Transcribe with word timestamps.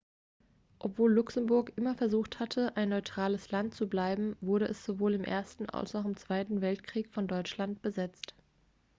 obwohl 0.79 1.13
luxemburg 1.13 1.73
immer 1.75 1.93
versucht 1.93 2.39
hatte 2.39 2.75
ein 2.75 2.89
neutrales 2.89 3.51
land 3.51 3.75
zu 3.75 3.87
bleiben 3.87 4.35
wurde 4.41 4.65
es 4.65 4.83
sowohl 4.83 5.13
im 5.13 5.23
ersten 5.23 5.69
als 5.69 5.93
auch 5.93 6.05
im 6.05 6.17
zweiten 6.17 6.61
weltkrieg 6.61 7.11
von 7.11 7.27
deutschland 7.27 7.83
besetzt 7.83 8.33